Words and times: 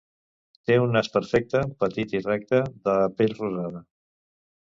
Té 0.69 0.77
un 0.83 0.95
nas 0.97 1.09
perfecte, 1.17 1.61
petit 1.83 2.15
i 2.15 2.23
recte, 2.25 2.63
de 2.89 2.97
pell 3.21 3.37
rosada. 3.43 3.85